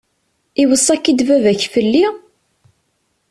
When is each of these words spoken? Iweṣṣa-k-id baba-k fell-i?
Iweṣṣa-k-id 0.61 1.19
baba-k 1.27 1.61
fell-i? 1.73 2.05